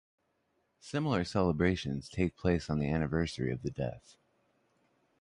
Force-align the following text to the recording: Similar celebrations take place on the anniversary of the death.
Similar 0.79 1.23
celebrations 1.25 2.09
take 2.09 2.35
place 2.35 2.71
on 2.71 2.79
the 2.79 2.89
anniversary 2.89 3.51
of 3.51 3.61
the 3.61 3.69
death. 3.69 4.15